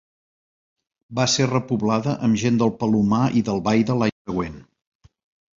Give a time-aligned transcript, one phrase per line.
[1.19, 4.57] Va ser repoblada amb gent del Palomar i d'Albaida l'any següent.